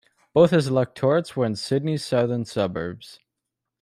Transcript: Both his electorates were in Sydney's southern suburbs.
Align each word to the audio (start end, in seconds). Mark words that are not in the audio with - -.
Both 0.33 0.49
his 0.49 0.65
electorates 0.65 1.35
were 1.35 1.45
in 1.45 1.55
Sydney's 1.55 2.03
southern 2.03 2.45
suburbs. 2.45 3.19